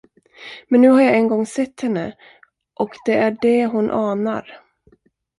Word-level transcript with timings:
Men 0.69 0.81
nu 0.81 0.89
har 0.89 1.01
jag 1.01 1.15
en 1.15 1.27
gång 1.27 1.45
sett 1.45 1.81
henne, 1.81 2.17
och 2.79 2.89
det 3.05 3.13
är 3.13 3.37
det 3.41 3.65
hon 3.65 3.91
anar. 3.91 4.57